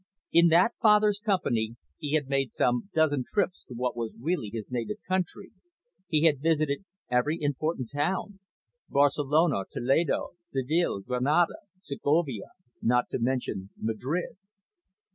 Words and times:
In 0.33 0.47
that 0.47 0.73
father's 0.81 1.19
company 1.23 1.75
he 1.99 2.13
had 2.15 2.27
made 2.27 2.51
some 2.51 2.89
dozen 2.91 3.23
trips 3.31 3.63
to 3.67 3.75
what 3.75 3.95
was 3.95 4.15
really 4.19 4.49
his 4.51 4.71
native 4.71 4.97
country, 5.07 5.51
he 6.07 6.23
had 6.23 6.41
visited 6.41 6.85
every 7.11 7.39
important 7.39 7.91
town 7.93 8.39
Barcelona, 8.89 9.65
Toledo, 9.69 10.31
Seville, 10.43 11.01
Granada, 11.01 11.53
Segovia, 11.83 12.47
not 12.81 13.09
to 13.11 13.19
mention 13.19 13.69
Madrid. 13.77 14.37